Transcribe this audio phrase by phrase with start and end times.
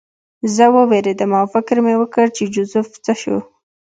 [0.55, 3.37] زه ووېرېدم او فکر مې وکړ چې جوزف څه شو